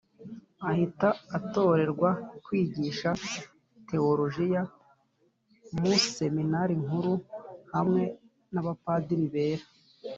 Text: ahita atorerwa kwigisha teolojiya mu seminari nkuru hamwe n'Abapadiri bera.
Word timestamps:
ahita 0.69 1.09
atorerwa 1.37 2.09
kwigisha 2.45 3.09
teolojiya 3.89 4.61
mu 5.79 5.85
seminari 6.17 6.73
nkuru 6.83 7.13
hamwe 7.73 8.03
n'Abapadiri 8.53 9.27
bera. 9.33 9.65